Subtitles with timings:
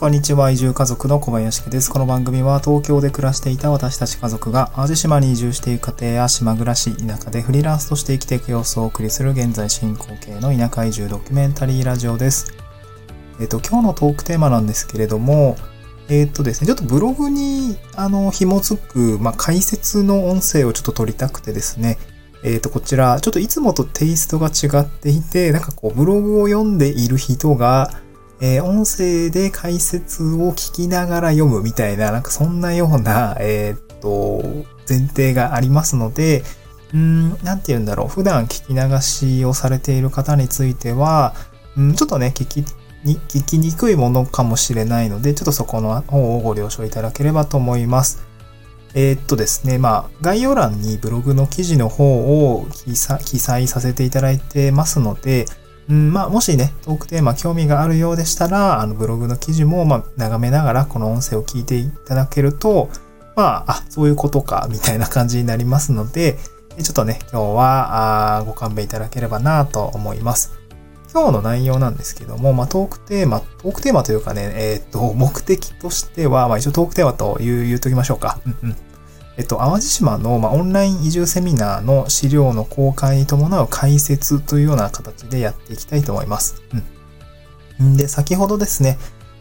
[0.00, 0.50] こんにちは。
[0.50, 1.90] 移住家族の小林家です。
[1.90, 12.54] この番組は東京で暮らしていた私たち家族が淡路島に移住していく家庭や島暮らし、田舎でフリーランスとして生きていく様子をお送りする現在進行形の田舎移住ドキュメンタリーラジオです。
[13.42, 15.56] えっ、と、今日のトークテーマなんですけれども、
[16.08, 21.98] えっ、とですね、ちょっとブログに、あの、紐づく、まあ、解説の音声をちょっと取りたくてですね、
[22.42, 28.00] えっ、と、こちら、ちょっといつもとテイストが違っていて、なんかこう、ブログを読んでいる人が、
[28.40, 34.42] えー、音声で解説を聞きながら読むみたいな、なんかそんなような、えー、っと、
[34.88, 36.42] 前提がありますので、
[36.92, 38.08] うん、なんて言うんだろう。
[38.08, 41.34] 普段聞き流しをされている方については、
[41.76, 42.64] うん、ちょっとね、聞き
[43.04, 48.22] に、聞きにくいものかもしれないので、ちょっとそこの方をご了承いただければと思います。
[48.94, 52.66] えー、っとですね、まあ、概要欄にブログの記事の方を
[53.24, 55.46] 記載させていただいてますので、
[55.88, 62.90] うん、まあ、もしね、トークテーマ興味があるようでしたら、あの、ブログの記事も、まあ、眺めながら、この音声を聞いていただけると、
[63.36, 66.38] まあ、あ、そういうことか、みたいな感じになりますので、
[66.82, 70.52] ちょっとね、今日は、あご勘弁いただければなと思います。
[71.12, 78.38] 今日の内容なんですけども、まあ、トークテーマ、トークテーマというかね、えっ、ー、と、目的としては、まあ、一応トークテーマと言う、言うときましょうか。
[78.46, 78.76] うんうん。
[79.40, 86.62] えっと、淡路島の、まあ、オンライン移住セミナーの資料の公開に伴う解説というような形でやっていきたいと思います。
[87.80, 87.96] うん。
[87.96, 88.98] で、先ほどですね、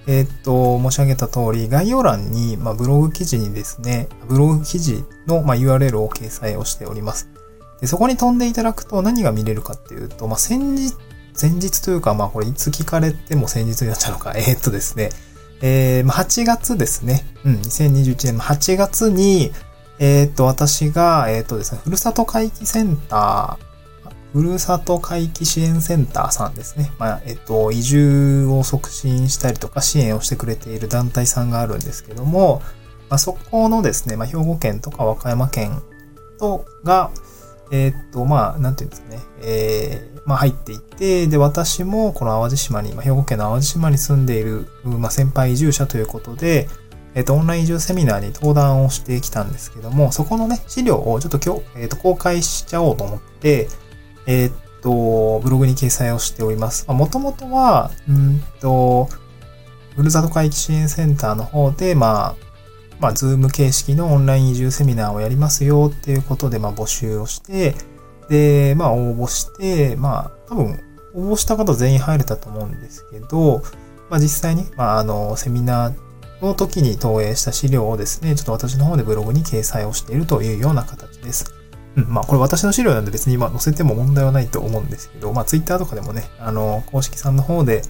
[0.08, 7.27] えっと、申し上げた通り、概要欄に、まあ、ブログ記事にですね、ブログ記事の、まあ、URL を掲載をしております。
[7.81, 10.95] で、そこに飛んでいただくと何が見れるかっていうと、まあ、先日、
[11.42, 15.09] 前日というか、まあ、これいつ聞かれても先日になっちゃうのか、 えー、っとですね、
[15.61, 19.52] えー、まあ、8月ですね、うん、2021年の8月に、
[20.00, 23.69] えっ、と、私が、えっ、とですね、ふるさと回帰センター、
[24.31, 26.92] ふるさと回帰支援センターさんですね。
[26.97, 32.61] まあ、えっ、と、移住を促進したりとか支援をしてくれている団体さんがあるんですけども、
[33.09, 35.82] まあ、そこのですね、まあ、兵庫県とか和歌山県
[36.39, 37.11] とが、
[37.71, 46.70] えっ、と、まあ、なんていうんですかね、えー、まあ、入っていて、で、私もこの淡路島に、まあ、兵庫県の淡路島に住んでいる、まあ、先輩移住者ということで、
[47.15, 53.67] えっ、と、オンライン移住セミナーに登壇をしてきたんですけども、そこのね、資料をちょっと今日、えっ、と、公開しちゃおうと思って、
[54.27, 56.89] えっ、と、ブログに掲載をしております。
[56.89, 59.09] もともとは、うんと、
[59.95, 62.36] ふるさと回帰支援センターの方で、まあ、
[62.99, 67.76] まあ、ズーム形式のオンライン移住セミナーをやりますよっていうことで、まあ、募集をして、
[68.30, 70.80] で、まあ、応募して、まあ、多分、
[71.14, 73.64] 応募した方全員入れたと思うんですけど、
[74.09, 76.08] まあ、実際に、まあ、あの、セミナー
[76.42, 81.54] の時に投影した資料をですね、ちょっと私の方でブログに掲載をしているというような形です。
[81.95, 87.82] うん、まあこれ私の資料なんで別に今載せても問題はないと思うんですけど、まあツイッターとかでもね、あの、公式さんの方で、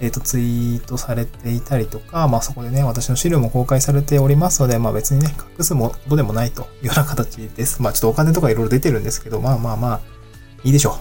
[0.00, 7.82] えっ、ー、と、ツイートされていたりとか、まあそこでね、私の資料も公開されておりますので、まあ別にね、隠すことでもないというような形です。
[7.82, 10.00] まあちょっとお金とかいろいろ出てるんですけど、まあまあまあ、
[10.64, 10.94] いいでしょう。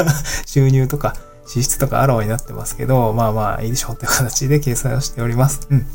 [0.48, 5.66] 収入とか支出とかあらわになってますけど、まあまあいいでしょうという形で掲載をしております。
[5.70, 5.86] うん。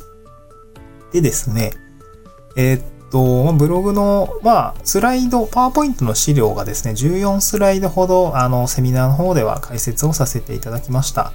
[1.12, 1.72] でですね、
[2.56, 11.34] えー、っと、ブログの、まあ、スライド、パワーポイントの資料がですね、14スライドほど、あの、セミナーの方では解説をさせていただきました。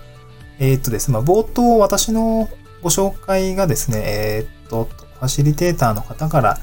[0.59, 2.49] えー、っとですね、まあ、冒頭私の
[2.83, 4.89] ご紹介がですね、えー、っと、
[5.19, 6.59] ファシリテーターの方から、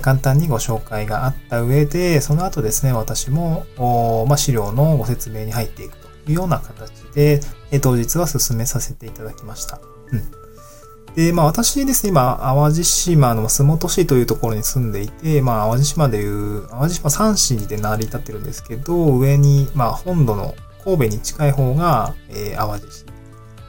[0.00, 3.66] 簡単にご紹介があった上で、その後ですね、私も、
[4.26, 7.40] まあ、資料のご説明に入っていくというような形で、
[7.82, 9.80] 当日は進めさせていただきました。
[10.10, 10.41] うん。
[11.14, 23.04] で、まあ私ですね、今、淡路島の洲本市というところに住んでいて、まあ淡路島でいう、淡路島三市で成り立ってるんですけど、上に、まあ本土の神戸に近い方が、えー、淡路市。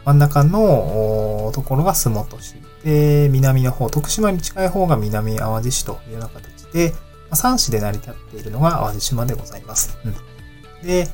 [0.06, 2.56] 真ん中のところが洲本市。
[2.84, 6.98] で、南の方、徳島に近い方が南淡路市というような形で、ま
[7.32, 9.98] あ、3市で成り立っているのが淡路島でございます。
[10.06, 11.08] うん、で、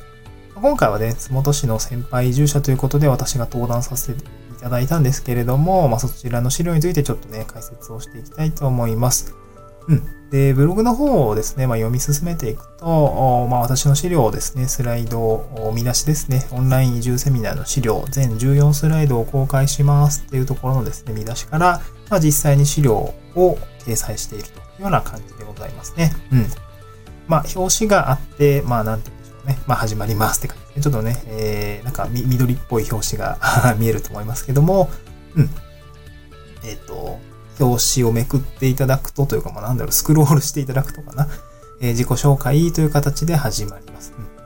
[0.54, 4.24] 今回はね、洲本市の先輩移住者ということで私が登壇させて
[4.60, 9.34] ただいたんですけれども、まあ、そちらの資料についてちょっとね、解説をしていきたいと思います。
[9.88, 10.30] うん。
[10.30, 26.12] で、ブログの方をですね、まあ、読み進めていくと、まあ、私の資料をですね、スライド、見出しですね、オンライン移住セミナーの資料、全14スライドを公開しますっていうところのですね、見出しから、まあ、実際に資料を掲載しているというような感じでございますね。
[26.32, 26.46] うん。
[27.26, 29.10] まあ、表紙があって、まあ、なんて
[29.50, 30.80] ね、まあ始まりますって感じで。
[30.80, 33.38] ちょっとね、えー、なんか緑っぽい表紙が
[33.78, 34.90] 見えると思いますけども、
[35.34, 35.50] うん。
[36.64, 37.18] えっ、ー、と、
[37.58, 41.28] 表紙をめくっていただくとというか、まあなんだろう、スクロールしていただくとかな。
[41.80, 44.12] えー、自己紹介という形で始まります。
[44.16, 44.40] うん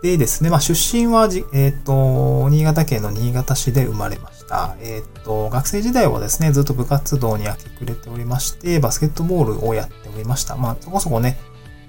[0.00, 4.76] でですね、まあ、出身はじ、えっ、ー、と、新潟県の新潟市で生まれました。
[4.80, 10.54] えっ、ー、と、学生時代はですね、ずっと部活動に明け暮れておりまして、バスケットボールをやっておりました。
[10.54, 11.36] まあ、そこそこね、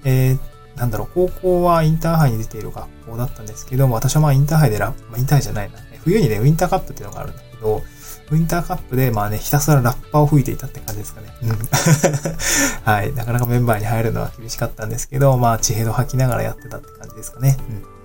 [0.02, 0.38] えー、
[0.76, 5.78] なんだろう、高校はインターハイに出ている学校だったんですけども、私はまあインターハイでラップ、まあ、インターハイじゃないな。
[6.04, 7.82] 冬にね、ウィンターカップっていうのがあるんだけど、
[8.30, 11.28] ウィンターカップで、まあね、ひたすらラッパを吹いていたって感じですかね。
[11.42, 11.50] うん。
[12.84, 13.12] はい。
[13.12, 17.56] なかなかメンバーに入るのは厳しかったんですけど、まあ、地平道吐きながらやってたって感じですかね。
[17.68, 18.00] うん。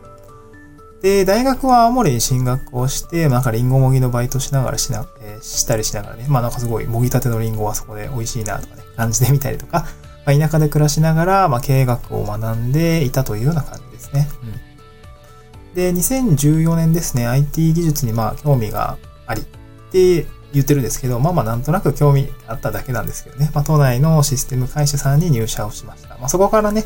[1.02, 9.86] で、大学は青森に進学をして、なんかリンゴもぎのバイトしながらしな、えー、したりしながらね、まあなんかすごい、もぎたてのリンゴはそこで美味しいなとかね、感じでみたりとか、
[10.26, 14.28] まあ、田舎で暮らしながら、まあ、経営学を学んでいたというような感じですね。
[14.44, 15.76] うん。
[15.76, 19.46] で、2014年ですね、IT 技術にまあ興味がありっ
[19.92, 26.18] て言ってるんですけど、まあまあなんとなく興味あっただけなんですけどね、まあ都内のシステム会社さんに入社をしました。
[26.18, 26.86] まあそこからね、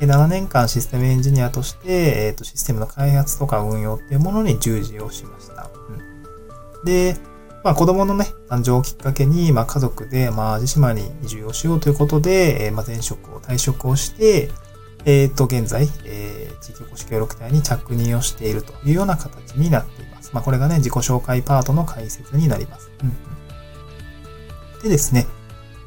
[0.00, 1.88] 7年間システムエンジニアとして、
[2.26, 5.70] えっ、ー、と、システムの開発とか運用っていうものに従事をしました。
[6.78, 7.18] うん、で、
[7.62, 14.50] まあ子供のね、誕生をきっかけに、まあ家族で、まあ自島に移住をしようということで、えー、まあ前職を退職をして、
[15.04, 20.30] えっ、ー、と、現在、えー、地域おこし協力隊に着任をしているというような形になっています。
[20.32, 22.90] まあこれがね、自己紹介パートの解説になります。
[23.02, 25.26] うん、でですね、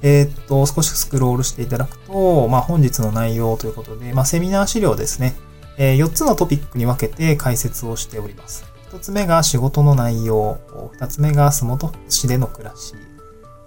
[0.04, 5.34] えっ、と、少しスクロールしていただくと、まあ本日の内容ということで、まあセミナー資料ですね、
[5.78, 8.73] えー、4つのトピックに分けて解説をしております。
[8.94, 10.60] 一つ目が仕事の内容。
[10.92, 12.94] 二つ目が洲本市での暮らし。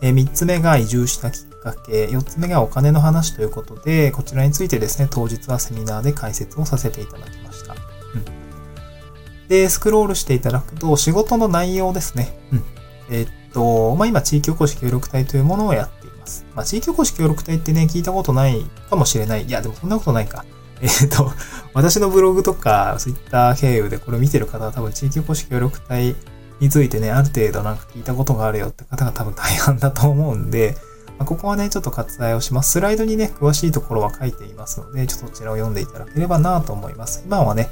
[0.01, 2.09] 三つ目が移住したきっかけ。
[2.09, 7.75] 四つ目がお金の話ということで、こちらについてですね、当日はセミナーで解説をさせていただきました。
[7.75, 12.39] うん、で、スクロールしていただくと、仕事の内容ですね。
[12.53, 12.65] うん、
[13.11, 16.47] えー、っと、まあ、今、地域おこし協力隊というものをやっています。
[16.55, 19.47] まあ、地域おこし協力隊ってね、聞いたことないかもしれない。
[19.47, 20.45] いや、でもそんなことないか。
[20.81, 21.31] えっ、ー、と、
[21.75, 26.15] 私のブログとか、ツイッター経由でこれ見てる方は多分地域おこし協力隊
[26.61, 30.77] についてね、ある程度なんか聞いたことがあるよって方が多分大半だと思うんで、
[31.19, 32.73] まあ、ここはね、ちょっと割愛をします。
[32.73, 37.23] スライドにね、詳しいところは書いていますので、ちょっとそちらを読んでいただければなと思います。
[37.25, 37.69] 今はね、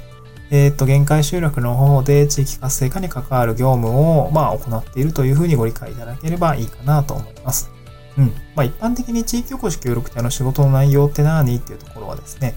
[0.51, 3.87] えっ、ー、と、限界集落の方で地域活性化に関わる業務
[4.19, 7.71] を、まあ、行っているというふうにご理解いただければいいかなと思います。
[8.17, 8.25] うん。
[8.55, 11.55] まあ、一般的に地域おこし協力隊の仕事の内容って何？
[11.57, 12.55] っていうところはですね、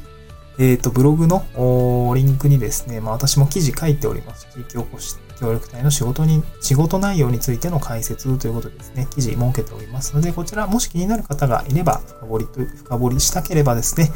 [0.59, 1.45] えっ、ー、と、ブログの
[2.15, 4.49] リンクにですね、まあ私も記事書いております。
[4.53, 14.11] 地域おこし協力隊の仕事に、仕事内容についての解説ということですね、記事設けておりますので、こちらもし気になる方がいれば、深掘りと、深掘りしたければですね、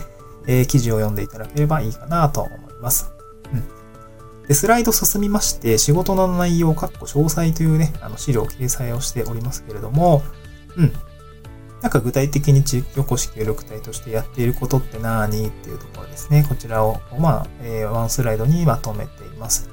[0.46, 3.12] えー、記事を読んでいただければいいかなと思います。
[3.52, 4.48] うん。
[4.48, 10.22] で、スライド進みまして、仕事の内容、かっこ詳細というね、あの資料を掲載をしておりますけれども、
[10.76, 10.92] うん。
[11.82, 16.46] なんか具体的に地域おこし協力隊としてやっていることって何っていうところですね。
[16.48, 19.68] こちらを、まあ、えー、ワンスライドにまとめています。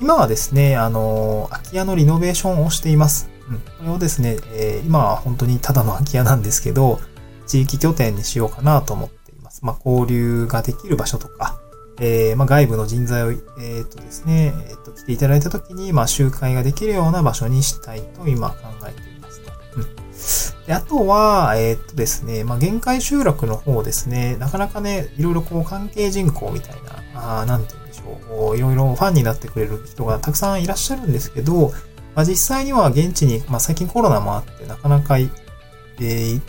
[0.00, 3.30] 今はですね、あの、空き家のリノベーションをしています。
[3.48, 3.58] うん。
[3.58, 7.00] これをですね、えー、今は本当にただの空き家なんですけど、
[7.46, 9.64] 地域拠点にしようかなと思っています。
[9.64, 11.60] まあ、交流ができる場所とか、
[12.00, 18.56] えー、まあ、外部の人材を、えっ、とですね、えっ、と、来ていただいたときに、まあ、集会ができるような場所にしたいと今考
[18.88, 19.13] えています。
[20.66, 26.76] であとは、えー、っとですね、まあ、限界集落の方ですね、なかなかね、いろいろこう関係人口みたい
[27.14, 31.72] な、あなんて言うんでしょう、いろいろファンになってくれる人がたくさんいらっしゃるんですけど、
[32.14, 36.40] まあ、実際には現地に、まあ、最近コロナもあって、なかなか、えー、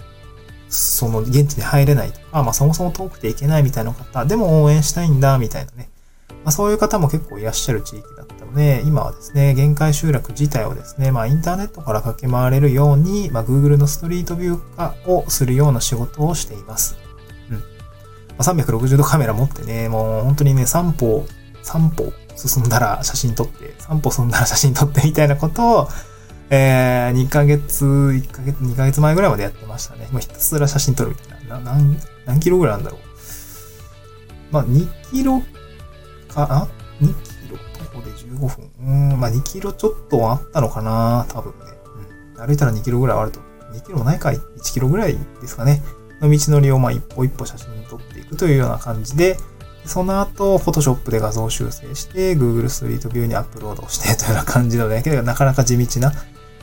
[0.70, 5.90] その現地に入れないとか、まあ、そもそも遠くて行けないみたいな方、でも応援したいんだ、みたいなね。
[6.30, 8.15] まあ、そういう方も結構いらっしゃる地域
[8.56, 16.98] で、今はですね、限界集落自体をですね、まあインターネットから駆け回れるように、まあ Google のストリートビュー化をするような仕事をしています。
[17.52, 17.58] うん。
[18.38, 21.26] ま、360度カメラ持ってね、もう本当にね、3歩、
[21.64, 25.90] 3歩進んだら写真撮って、3歩進んだら写真撮ってみたいなことを、
[26.50, 30.08] えー、2ヶ月、1ヶ月、2ヶ月前ぐらいまでやってましたね。
[30.12, 31.60] もうひたすら写真撮るみたいな。
[31.60, 33.00] な何、何キロぐらいなんだろう。
[34.52, 35.42] まあ、2キロ
[36.34, 36.68] か、あ
[37.02, 37.35] ?2 キロ
[38.26, 38.72] 15分。
[38.80, 41.72] うん、まあ2キロちょっとはあったのかな多分ね。
[42.38, 42.48] うん。
[42.48, 43.40] 歩いたら2キロぐらいあると。
[43.74, 45.82] 2キロもないかい ?1 キロぐらいですかね。
[46.22, 49.38] の道のりをまあ一歩一歩写真に撮っていくというような感じで、
[49.86, 56.12] その後、Photoshop で画像修正して、Google Street View にアップロードしてというような感じのね、なかなか地道な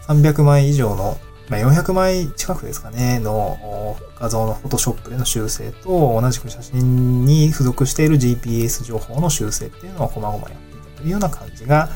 [0.09, 10.71] 300枚以上のまあ、400枚近くですかね、の画像の Photoshop での修正と、同じく写真に付属している GPS 情報の修正っていうのを細々やって
[11.02, 11.88] いたというような感じが、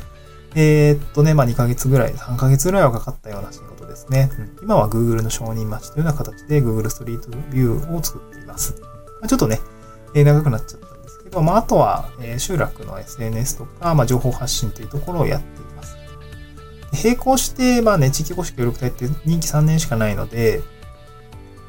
[0.54, 4.30] えー、っとね、まあ、2ヶ月ぐらい、3ヶ月ぐらいはかかったような仕事ですね。
[4.38, 7.20] うん、今は Google の承認待ちというような形で Google Street
[7.50, 8.74] View を作っています。
[8.80, 8.88] ま
[9.24, 9.60] あ、ちょっとね、
[10.14, 15.96] えー、長くなっちゃったんですけと、まあ、あとは、え集落の SNS とか、まあ、情報発信というところをやっています。
[17.04, 20.62] 並行して、まあね、地域公式協力隊って任期3年しかないので、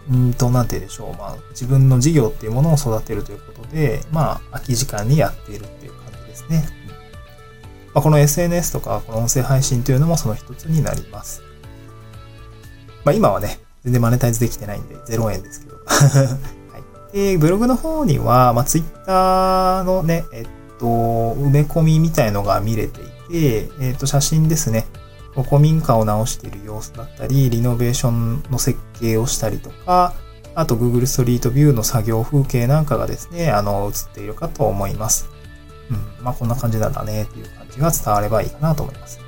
[0.10, 1.18] うんと、なんて言うでしょう。
[1.18, 6.77] まあ、自分の事業っていうものを育てるということで、まあ、空き時間にやっているっていう感じですね。
[7.98, 11.42] まあ、この SNS とか、この音声配信というのもその一つになります。
[13.04, 15.78] まあ、今はね、全然マネタイズできてないんで、0円ですけど。
[15.90, 16.38] は
[17.12, 17.18] い。
[17.18, 24.86] で、ブログの方には、まあ、Twitter のね、えっと、埋め込みみたいのが見れていて、えっと、写真ですね。
[25.50, 30.14] 古民家を直している様子だったり、リノベーションの設計をしたりとか、
[30.54, 35.36] あと Google ストリートビューの作業風景なんかがですね、あの、映っているかと思います。
[35.90, 36.24] うん。
[36.24, 39.20] まあ、こんな感じなんだねっていう感じが伝わればいいかなと思います。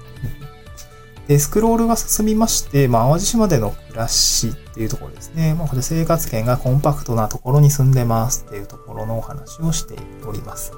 [1.27, 5.53] で、スクロールが進みまして、まあ、淡路島での暮らしっていうところですね。
[5.53, 10.71] まあ、これ生活圏がコンパクトなところに住んでますっていうところのお話をしております。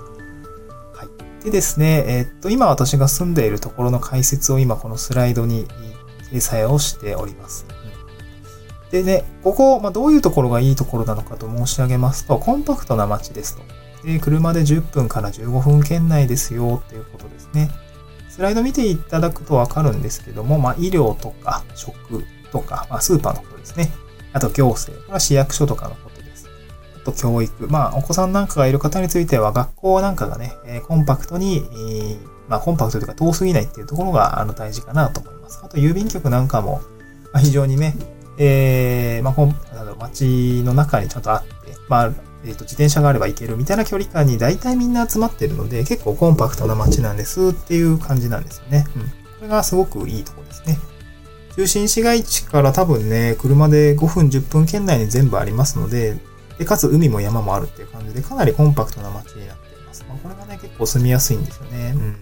[0.93, 5.65] はいでですね、えっと、今私が住んでいるところの解説を今このスライドに
[6.31, 7.65] 掲載をしております。
[8.91, 13.63] でね、ここ、まあ、どういうところがいいところなのかと申し上げますと、コンパクトな街ですと。
[14.03, 17.69] で、車で10分から15分圏内ですよっていうことですね。
[18.29, 23.91] スライド見ていただくとわかるんですけども、まあ、医療とか食とか、まあ、スーパーのことですね。
[24.33, 26.47] あと行政、これは市役所とかのことです。
[26.95, 27.67] あと教育。
[27.67, 30.53] まあ、お子さんなんかがいる方については、学校なんかがね、
[30.87, 31.63] コンパクトに、
[32.47, 35.59] まあ、コンパクトというか遠すぎないっていうところが、あの、大事かなと思います。
[35.63, 36.81] あと、郵便局なんかも、
[37.33, 37.95] ま、非常にね、
[38.37, 42.11] えー、まあ、こん、あの、街の中にちゃんとあって、まあ、
[42.43, 48.85] えっ、ー、と、自転車があれば行けるみたいな距離感に大体みんな集まってるので、結構コンパクトな街なんですっていう感じなんですよね。
[48.95, 49.03] うん。
[49.03, 49.09] こ
[49.43, 50.77] れがすごくいいとこですね。
[51.55, 56.17] 中心市街地から多分ね、車で5分10分圏内に全部ありますので、
[56.57, 60.05] で、かつ海も山もあるっていう感じで、かなりコンパクトな街になっています。
[60.07, 61.93] まあ、これがね、結構住みやすいんですよね。
[61.95, 62.15] うん。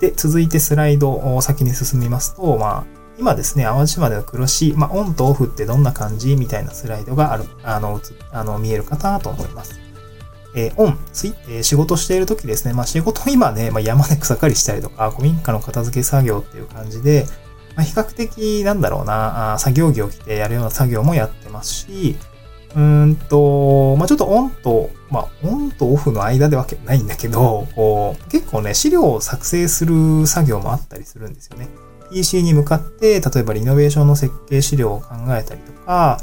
[0.00, 8.00] で、続いてスライドを先に進みますと、まあ、今ですね、淡路島での暮らし、まあ、オンとオフってどんな感じみたいなスライドがある、あの、
[8.32, 9.78] あの見えるかなと思います。
[10.56, 17.26] えー、オン、つい、えー、仕事している時ですね、まあ、仕事今ね、まあ、山で草刈りしたりとか、古民家の片付け作業っていう感じで、
[17.76, 22.16] まあ、比較的、なんだろうな、あ作業着を着てやるような作業もやってますし、
[22.74, 31.68] うんと、まあ、ちょっとオンと、まあ、オンとオフの間でわけないんだけど、こう、結構ね、資料を作成する作業もあったりするんですよね。
[32.10, 36.18] PC に向かって、例えばリノベーションの設計資料を考えたりとか、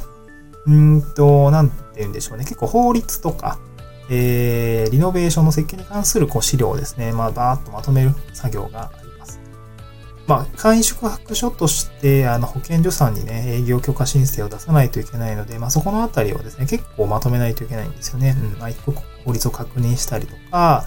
[0.65, 2.43] うんと、なんて言うんでしょうね。
[2.43, 3.59] 結構法律とか、
[4.09, 9.39] えー、リノベーションの設計に関するこう資料をですね、まあ、バーっとまとめる作業があります
[10.27, 18.35] まあ、簡易宿泊所として、あの、保健所さんにね、営業許可申請を出さないといけないので、まあ、そこのあたりをですね、結構まとめないといけないんですよね。
[18.37, 18.59] うん。
[18.59, 20.85] まあ、一個法律を確認したりとか、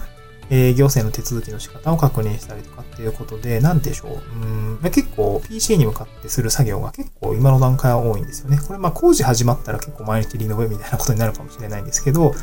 [0.53, 4.39] えー、行政の手続きの仕方を確認したりとかっていうことで、なんでしょう。
[4.43, 8.59] うん、結構 PC に向かってする作業が結構今の段階は多いんですよね。
[8.59, 12.33] これまあ工事始まったら結構毎日リノベみたいなことになるかもしれないんですけど、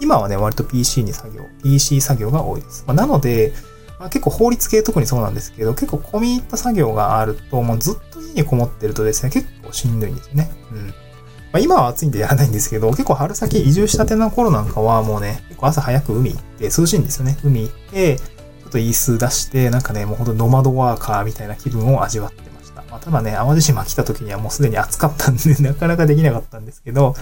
[0.00, 2.84] 今はね、割と PC に作業、PC 作業が多いです。
[2.86, 3.52] まあ、なので、
[3.98, 10.50] まあ、結構法律系特にそうなんですけど、結構込み入った作業があると、もうずっと家にこもってるとですね、結構しんどいんですよね。
[10.70, 10.94] うん。
[11.56, 17.38] まあ、今は暑いんでやらないんですけど、結構春先移住したての頃なんかはもうね、結構朝早く海行って涼しいんですよね。
[17.42, 22.82] 海行って、ちょっと椅子出して、なんかね、もうほんとノマドワーカーみたいな気分を味わってました。
[22.90, 27.14] まあ、ただね、淡路島来た時にはもうすでに暑かったんで、 なかなかできなかったんですけど、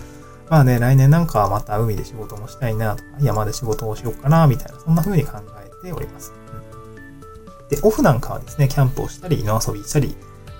[0.50, 6.32] まあね、来年なんかはまた海で仕事もしたいなとか、山で仕事をしようかな、みたいな、そんな風に考えております。
[7.70, 10.16] で、オフなんかはですね、キャンプをしたり、野遊びしたり、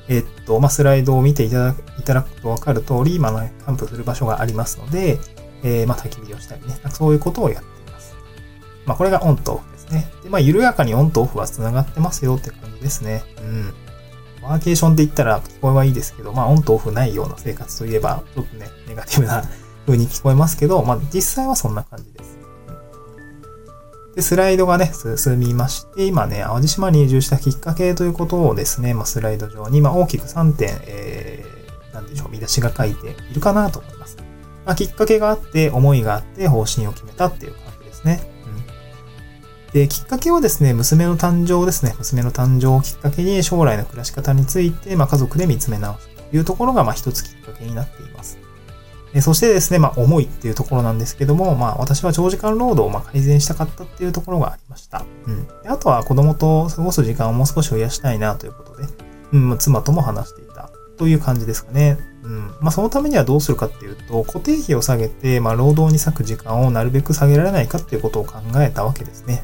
[0.08, 1.74] えっと、まあ、スライドを見ていただ
[2.04, 5.18] ただくとわかる通り、まあ、キャンプする場所がありますので、
[5.62, 8.14] えー、まあ、焚き火をしたりね、そういうことをやっています。
[8.86, 10.06] まあ、これがオンとオフですね。
[10.22, 13.22] で、まあ、緩やかにオンとオフは繋がってますよって感じですね。
[13.38, 13.74] うん。
[14.42, 19.42] ワーケーションって言ったら聞こえはいいですけど、まあ、オンとオフないような生活といえば、ちょっとね、ネガティブな
[19.86, 22.38] 風に聞こえますけど、まあ、実際はそんな感じです。
[24.16, 34.16] で、スライドがね、進みまして、今ね、淡路島に移住したきっかけということをですね、まあ、スライド上に、まあ、大きく3点、えー、なんでしょう、見出しが書いているかなと思います。
[34.64, 38.20] まあ、きっかけがあって、思いがあって、方針を決めたっていう感じですね。
[39.66, 39.72] うん。
[39.72, 41.94] で、きっかけはですね、娘の誕生ですね。
[41.98, 48.38] 娘の誕生をきっかけに、将来の暮らし方について、まあ、家族で見つめ直すというところが、まあ、一つきっかけになっています。
[49.20, 55.04] そしてですね、まあ、重いっていうところなんですけども、まあ、私は長時間労働をま改善したかったっていうところがありました。
[55.26, 55.46] うん。
[55.46, 58.88] であとは子供と過ごす時間をもう少し増やしたいなということで、
[59.32, 60.43] うん、妻とも話してい
[60.96, 61.98] という感じですかね。
[62.22, 62.46] うん。
[62.60, 69.42] まあ、そのためにはどうするかっていうと、固定費を下げて、まあ、労働に割く時間をなるべく下げられないかっていうことを考えたわけですね。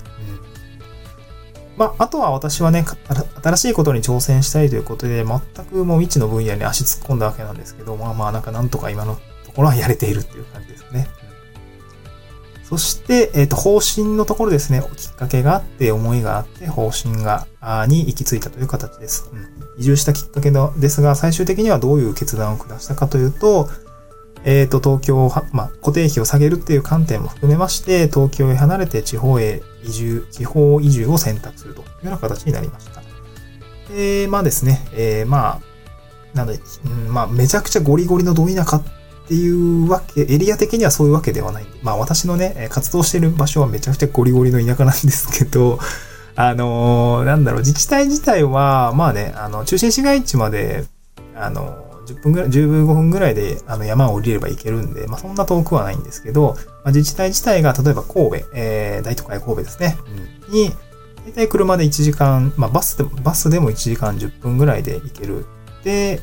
[1.74, 1.78] うん。
[1.78, 2.84] まあ、あとは私はね、
[3.42, 11.08] 新しいことに挑戦したいということで、全くもう未知の分野に足突っ込んだわけなんですけど、まあまあ、なんかなんとか今のところはやれているっていう感じですね。
[12.70, 17.48] そして、えっ、ー、と、方針のところですね、きっかけがあって、思いがあって、方針が、
[17.88, 19.28] に行き着いたという形です。
[19.32, 23.68] うん、移住したきっかけのですが、最終的にはどういう決断を下したかというと、
[24.44, 33.02] えっ、ー、と、東京を、まあ、固定費を下げるっていう観点も含めまして、東京へ離れて地方へ移住、地方移住を選択するというような形になりました。
[33.92, 35.60] えー、まあですね、えー、ま
[36.34, 38.84] あ、なので、うん、まあ、めちゃくちゃゴリゴリのど田舎っ
[39.30, 41.66] っていうわけ、エリア的にはそういうわけではない。
[41.84, 45.78] まあ私のね、活動している場所はめちゃくちゃゴリゴリの田舎なんですけど、
[46.34, 50.84] あのー、なんだろう、自治体自体は、まあね、あの、中心市街地まで、
[51.36, 51.76] あの、
[52.08, 59.96] 10分ぐらい、15分ぐらいで、あの、山を降りれば行けるんで、まあそんな遠くはないんですけど、まあ、自治体自体が、例えば神戸、えー、大都会神戸ですね、
[60.48, 60.74] うん、に、
[61.26, 65.46] 大体車で1時間、まあバスでも、バスでも1時間10分ぐらいで行ける。
[65.84, 66.20] で、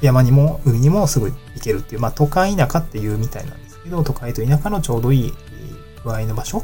[0.00, 5.32] 山にも海にもすぐ行けるっていう、まあ都会田舎っていうみたいなんですけど、都会と田舎のちょうどいい
[6.04, 6.62] 具合の場所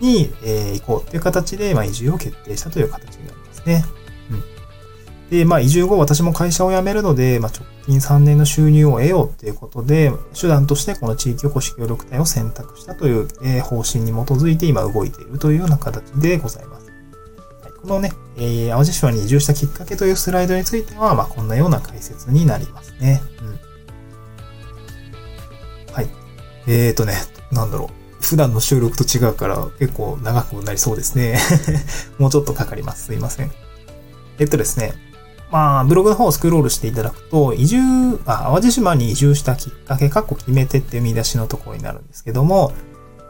[0.00, 3.84] に、えー、行こうっていう形で、まあ移住を決定したという形になりますね。
[4.30, 5.30] うん。
[5.30, 16.79] で、まあ移住後私も会社を辞めるので、まあ直近3年の収入を得ようっていうことで、手段としてこの地域おこし協力隊を選択したという、えー、方針に基づいて今動いているというような形でございます。
[17.82, 23.20] このね、えー、淡路島に移住したきっかけというスライドについては、まあ、こんなような解説になりますね。
[23.40, 23.44] う
[25.90, 25.94] ん。
[25.94, 26.08] はい。
[26.66, 27.14] えーとね、
[27.52, 28.00] なんだろう。
[28.22, 31.38] 普段の収録と違うから結構長くなりそうですね。
[32.18, 33.06] もうちょっとかかります。
[33.06, 33.50] すいません。
[34.38, 34.92] えっとですね。
[35.50, 37.78] まあ、ブログの方をスクロールしていただくと、移住、
[38.24, 42.72] あ、淡路島に移住したきっかけ、かっこ決めてっていう見出しのところになるんですけども、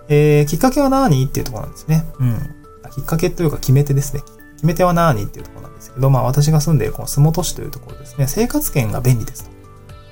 [0.08, 1.24] えー、きっかけは何？
[1.24, 2.04] っていうところなんですね。
[2.18, 2.56] うん。
[2.90, 4.22] きっかけというか決め手ですね。
[4.60, 9.50] 決め手は何っていうところなんですけど、まあ私が住んでいるこの洲本市というところですね、生活圏が便利ですと。
[9.50, 9.56] ま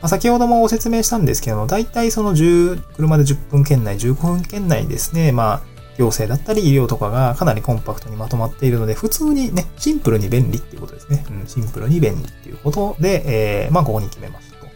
[0.03, 5.61] あ、先ほどもご説明したんですけども、大体その10、車で10分圏内、15分圏内ですね、まあ
[5.99, 11.27] 行政だったり医療とかがかなりコンパクトにまとまっているので、普通にね、シンプルに便利っていうことですね。
[11.31, 14.67] うん、シンプルに便利っていうことで、えー、まあここに決めましたと。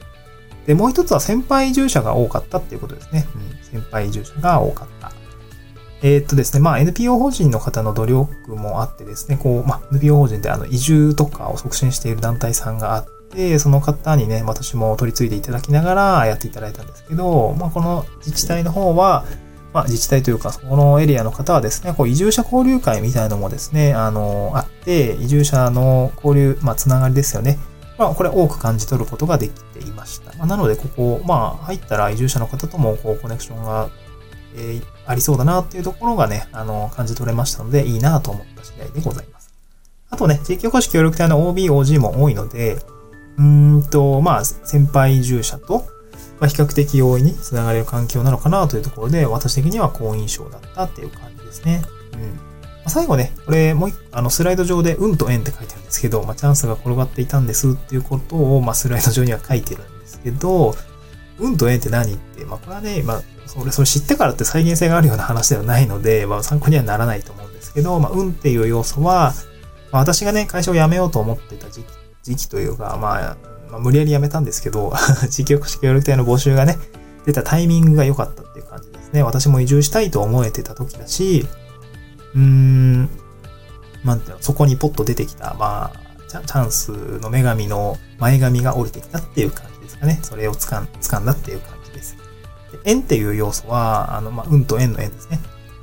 [0.66, 3.26] で、もう一つは先輩移住者が多かったっていうことですね。
[3.34, 5.21] うん、先輩住者が多かった。
[6.02, 19.24] えー、っとですね、まあ NPO 法人の方の努力もあってですね、こう、まあ NPO 法人であの移住とかを促進している団体さんがあって、その方にね、私も取り継いでいただきながらやっていただいたんですけど、まあこの自治体の方は、
[19.72, 27.58] まあ自治体というか、そこのエリアの方はですね、こう移住者交流会みたいなのもですね、あの、あって、移住者の交流、まあつながりですよね。
[27.96, 30.32] まあこれ多く感じ取ることができていました。
[30.36, 33.88] まあ、なのでここ、まあ入ったら移住者の方ともこうコネクションが
[34.56, 39.52] えー、ありそうだなっていうところがね、あの、感じ取れましたので、いいなと思った次第でございます。
[40.10, 42.78] あとね、地域おこし協力隊の OB、OG も多いので、
[43.38, 45.86] うんと、まあ、先輩移住者と、
[46.38, 51.82] まあ、比較的容易につながれる環境なのかなというところで、私的には好印象だったっていう感じですね。
[52.12, 52.20] うん。
[52.20, 52.26] ま
[52.86, 60.74] あ、最後ね、これもうあの、スライド上で、運と縁って書いてあるんですけど、まあ、チャンスが転がっていたんですっていうことを、まあ、スライド上には書いてるんですけど、
[61.38, 69.34] 運と縁って何って、まあ、これはね、まあ、それ、それ知ってからって再現性があるような話ではないので、まあ、参考にはならないと思うんですけど、まあ、運っていう要素は、
[69.92, 71.86] まあ、私がね、会社を辞めようと思ってた時期、
[72.22, 73.36] 時期というか、まあ、
[73.70, 74.92] まあ、無理やり辞めたんですけど、
[75.28, 76.78] 地域おこし協力隊の募集がね、
[77.26, 79.22] 出たタイミングが良かったっていう感じですね。
[79.22, 81.46] 私も移住したいと思えてた時だし、
[82.34, 83.02] うーん、
[84.04, 90.18] なんていうの、そこにポッと出てきた、まあ、チャンスの女神の前髪が降りてきたっていう感じですかね。
[90.22, 92.16] それを掴ん掴んだっていう感じです。
[92.84, 95.40] 縁っていう要素は、あの、まあ、運と縁の縁ですね。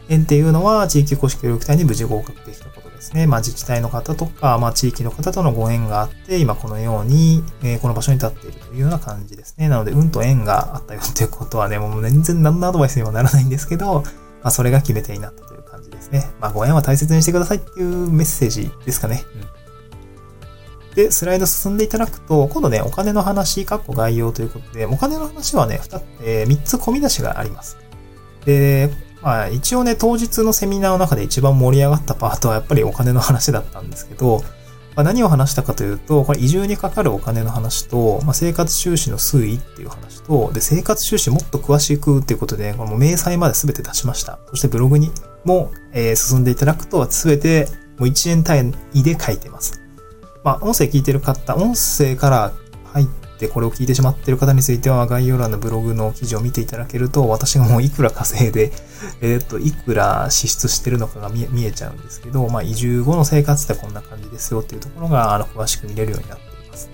[0.10, 3.28] 縁っていうのは、地域公式協力隊に無事合格できたことですね。
[3.28, 9.70] まあ、自治体の方とか、まあ、地域の方とのご縁があって、今このように、えー、この場所に立っているというような感じですね。
[9.70, 14.02] なので、運と縁があったよっていうことはね、もう全然何のアドバイスにもならないんですけど、
[14.42, 16.32] まあ、それが決め手になったという感じですね。
[16.40, 19.24] まあ、ご縁は大切にしてくださいっていうメッセージですかね。
[19.54, 19.59] うん
[21.00, 27.78] で、スライド進んでいただくと、今度ね、お金の話、括弧概要ということで、お金の話はね、2、えー、3つ込み出しがあります。
[28.44, 28.90] で、
[29.22, 34.44] まあ一応ね、当日のセミナーの中で一番盛り上がったパートはやっぱりお金の話だったんですけど、
[34.98, 44.40] まあ、何を話したかというと、これ移住にかかるお金の話と、まあ、生活収支の推移っていう話と、で、生活収支もっと詳しくっていうことで、この明細まで全て出しました。
[44.50, 45.12] そしてブログに
[45.46, 49.79] も、えー、進んでいただくと、全てもう1円単位で書いてます。
[50.50, 52.54] まあ、音声聞いてる方、音声から
[52.86, 53.08] 入っ
[53.38, 58.72] てこれを聞いてしまってる方については、概要欄のブログの記事を見ていただけると、私がもういくら稼いで、
[59.22, 66.90] えっ、ー、と、いくら支出してるのかが見えちゃうんですけど、まあ、移住後の生活ってこんな感じですよっていうところが、あの、詳しく見れるようになっています。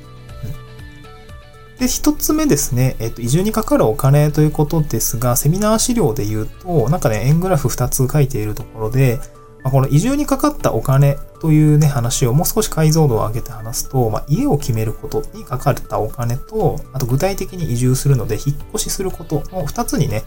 [1.79, 9.21] で、一つ目ですね、えっ、と、移住にかかるお金ということですが、セミナー資料で言うと、なんかね、円グラフ2つ書いているところで、
[9.65, 20.21] まあ、この移住にかかったお金というね、話をもう少し解像度を上げて話すと、まあ、家を決めることにかかったお金と、あと具体的に移住するので引っ越しすることの2つにね、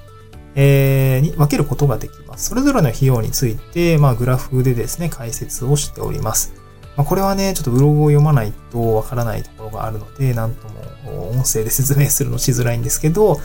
[0.56, 2.48] えー、に分けることができます。
[2.48, 6.52] それぞれの費用について、まあ、グラフでですね、解説をしております。
[6.96, 13.40] まあ、これはね、ちょっとブログを読まないとわからないところがあるので、なんとも音声で説明するのしづらいんですけど、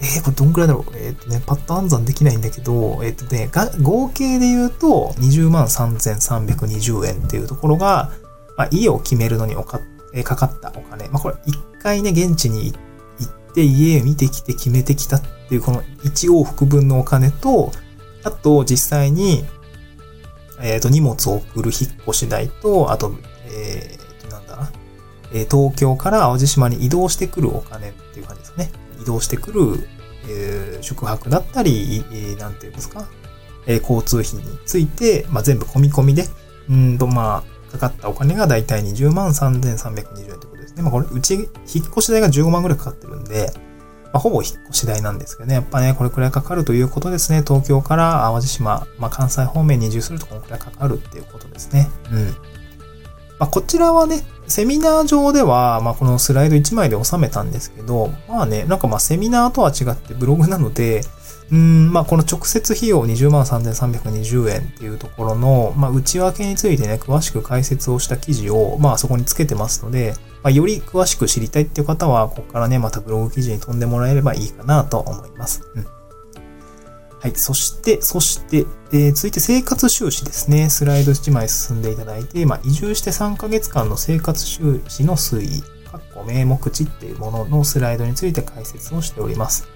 [0.00, 0.96] えー、これどんくらいだろう？
[0.96, 3.50] えっ、とね、パッと暗算できないんだけど、えっ、とね、
[3.82, 8.12] 合計で言うと、20万3320円っていうところが、
[8.56, 9.80] まあ、家を決めるのにおか、
[10.14, 11.08] え、かかったお金。
[11.08, 12.76] まあ、これ一回ね、現地に行
[13.28, 17.72] って家見てきて決めてきたっていう、この1往復分のお金と、
[18.22, 19.44] あと実際に、
[20.60, 23.12] えっ、と、荷物を送る引っ越し代と、あと、
[23.46, 24.70] えっ、と、なんだな、
[25.32, 28.70] え東京から淡路島に移動してくるお金っていう感じですね。
[29.00, 29.88] 移動してくる、
[30.28, 33.08] えー、宿泊だったり、えー、なんていうんですか、
[33.66, 36.24] えー、交通費について、まあ、全部込み込みで、
[36.68, 40.82] うんと、まあ、かかったお金がだいたい20万3320円ということですね。
[40.82, 41.48] まあ、これ、うち、引っ
[41.90, 43.52] 越し代が15万ぐらいかかってるんで、
[44.04, 45.54] まあ、ほぼ引っ越し代なんですけどね。
[45.54, 47.42] やっぱね、これくらいかかるということですね。
[47.46, 51.90] 東京から淡路島、まあ、関西方面に移住するとこのくらいかかるっていうことですね。
[52.10, 52.26] うん。
[53.38, 61.02] まあ、こちらはね、セミナー上では、まあ、このスライド1枚で収めたんですけど、まあね、なんかまあセミナーとは違ってブログなので、
[61.50, 75.62] うん、まあこの直接費用20万3320円っていうところの、まあ内訳についてね、詳しく解説をした記事を、まあそこにつけてますので、まあ、より詳しく知りたいっていう方は、ここからね、またブログ記事に飛んでもらえればいいかなと思います。
[75.74, 75.97] うん
[77.20, 77.34] はい。
[77.34, 80.70] そして、そして、えー、続いて生活収支ですね。
[80.70, 89.68] スライド1枚進んでいただいて、まあ、移住して3ヶ月間の生活収支の推移、かっこ名目値っていうもののスライドについて解説をしております。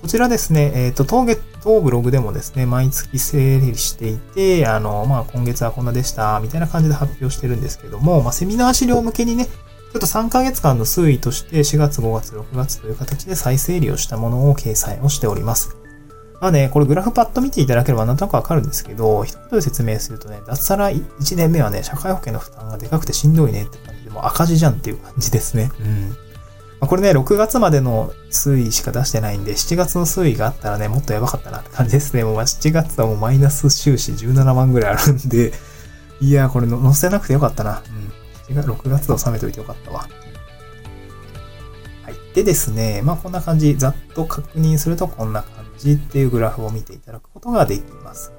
[0.00, 9.52] こちらですね、えっ、ー、と、当月、当ブログでもですね、毎月整理していて、あの、まあ、今月はこんなでした、みたいな感じで発表してるんですけども、まあ、セミナー資料向けにね、ちょ
[9.98, 15.76] っと3ヶ月間の推移として4月、5月、6月という形で再整理をしたものを掲載をしております。
[16.40, 25.70] まあね、これグラフパッと見ていただければなんとなくわかるんですけど、一言で説明するとね、脱サラ1年目はね、社会保険の負担がでかくてしんどいねって感じで、もう赤字じゃんっていう感じですね。
[25.80, 26.16] うん。
[26.78, 32.24] まあ、これね、6月までの推移しか出してないんで、7月の推移があったらね、もっとやばかったなって感じですね。
[32.24, 35.52] もう7月はもうマイナス収支17万ぐらいあるんで、
[36.20, 37.82] いやー、これ載せなくてよかったな。
[37.88, 38.58] うん。
[38.58, 40.08] 6月で収めといてよかったわ。
[42.02, 42.14] はい。
[42.34, 45.55] でですね、まあこんな感じ、ざっと確認するとこんな感じ。
[45.78, 48.32] じっていうグラフを見ていただくことができます。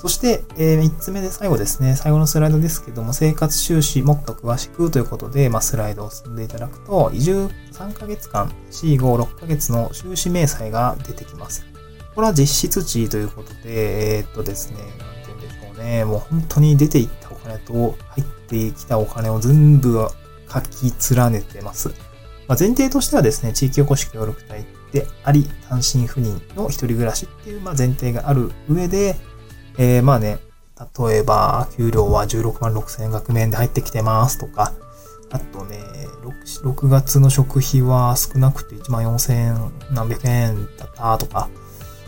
[0.00, 1.94] そして、え、3つ目で最後ですね。
[1.94, 11.66] 最後のスライドですけども、生活収支もっと詳しくということで、まあ、スライドを進んでいただくと、移住3ヶ月間、4、5、6ヶ月の収支明細が出てきます。
[12.14, 14.96] これは実質値ということで、えー、っとですね、なんて
[15.26, 16.04] 言うんでしょうね。
[16.06, 20.08] もう本当に出ていったお金と入ってきたお金を全部
[20.50, 21.90] 書き連ねてます。
[22.48, 29.16] まあ、前提としてはですね、地域おこし協力隊であり、単身赴任の一人暮らしっていうまあ前提がある上で、
[29.78, 30.38] えー、まあね、
[30.98, 34.72] 例えば、給料は16万6千額面で入ってきてますとか、
[35.30, 35.78] あとね
[36.22, 41.48] 6、6月の食費は少なくて1万4千何百円だったとか、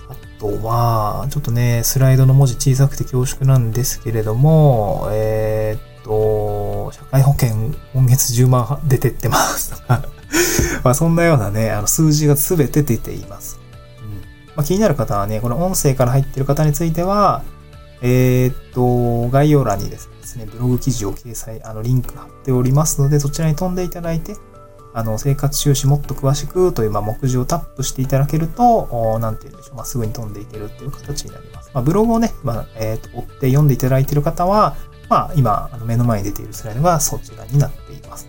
[0.09, 10.03] あとは、ちょっとね、スライドの文字小さくて恐縮なんですけれども、えー、っと、社会保険今月10万出てってますとか、
[10.85, 13.61] まあそんなようなね、あの数字がすべて出ています。
[14.01, 14.11] うん
[14.57, 17.43] まあ、気になる方はね、この音声から入っている方については、
[18.03, 24.37] えー、っと、概要欄にですね、ブログ記事を掲載、あの、リンク貼っておりますので、そちらに飛んでいただいて、
[24.95, 31.71] あの、生活収支もっと詳しくという、まあ、目次をタップしていただけると、なんて言うんでしょう、まあ、すぐに飛んでいけるっていう形になります。
[31.73, 34.77] まあ、ブログをね、まあ、えっ、と、追って読んでいただいている方は、
[35.09, 38.29] まあ、今、あの目の前に出ているスライドがそちらになっています。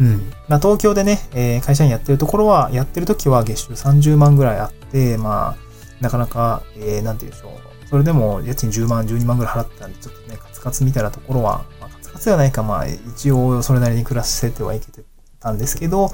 [0.00, 0.32] うん。
[0.48, 7.70] まあ、東京でね、えー、会社員やってるところは、やってる時は月収30万ぐらいあって、まあ、なかなか、えー、なんて言うんでしょう。
[7.88, 15.02] それでも家賃10万、12万ぐらい払ってたんで、ちょっとね、カツカツみたいなところは、まあ、カツカツではないか、まあ、一応それなりに暮らしてはいけて
[15.40, 16.08] たんですけど、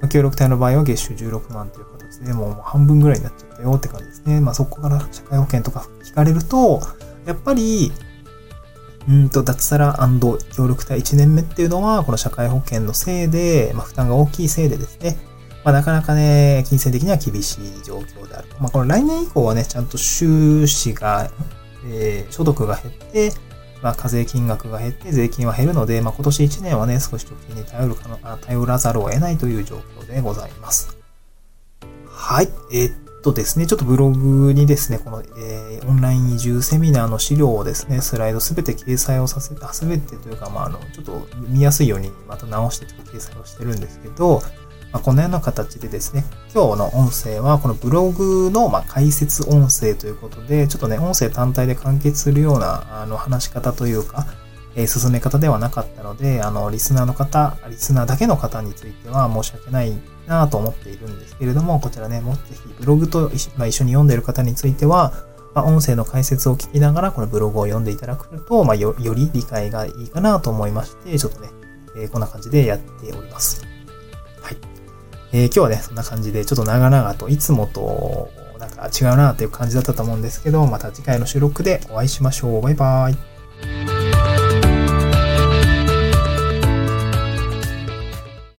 [0.00, 4.40] まあ、協力隊の場合は月収16万という形で、もう半分ぐらいになっちゃったよって感じですね。
[4.40, 6.80] まあ、そこから社会保険とか聞かれると、
[7.26, 7.92] やっぱり、
[9.08, 9.98] うんと、脱サラ
[10.54, 15.16] 協力隊1年目っていうのは、この社会保険のせいで、まあ、負担が大きいせいでですね、
[15.64, 18.56] まあ、なかなかね、金銭的には厳しい状況であると。
[18.60, 21.30] まあ、この来年以降はね、ちゃんと収支が、
[21.86, 23.32] えー、所得が減って、
[23.82, 30.98] まあ、課税金額が減って税金は減るので、まあ、今年1年はね、少し貯金に頼るかの頼らざるを得ないという状況でございます。
[32.06, 32.48] はい。
[32.72, 44.42] えー、とですね、ちょっとブログにですね、この、えー、オンライン移住セミナーの資料をですね、スライドすべて掲載をさせて、すべてというか、まあ、あの、ちょっと見やすいようにまた直してちょっと掲載をしてるんですけど、
[44.92, 54.26] まあ、このような形でですね、今日の音声はこのブログのま解説音声ということで、ちょっとね、音声単体で完結するようなあの話し方というか、
[54.76, 59.92] えー、進め方ではなかったので、あの、リスナーの方、リスナーだけの方については申し訳ない
[60.28, 65.12] なと思っているんですけれども、こちらね、もうぜひブログと一,、まあ、一緒に読んでいる方については、
[65.54, 71.48] まあ、音声の解説を聞きながら、このブログを読んでいただくと、まあ、よより理解がいいかなと思いまして、ちょっとね、
[71.96, 73.64] えー、こんな感じでやっております。
[74.40, 74.56] はい。
[75.32, 82.62] えー、今日はね、そんな感じで、ちょっと長々と、いつもと、なんか違うなっていう感じだったと思うんですけど、また次回の収録でお会いしましょう。
[82.62, 83.97] バイバーイ。